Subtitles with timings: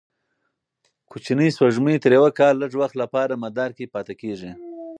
[1.11, 4.51] کوچنۍ سپوږمۍ تر یوه کال لږ وخت لپاره مدار کې پاتې کېږي.